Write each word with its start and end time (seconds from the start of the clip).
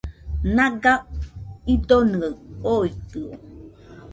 Naga 0.55 0.93
idonɨaɨ 1.73 2.35
oitɨo 2.73 3.31